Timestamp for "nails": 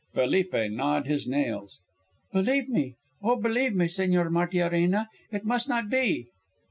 1.27-1.79